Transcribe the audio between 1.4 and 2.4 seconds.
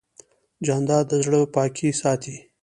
پاکي ساتي.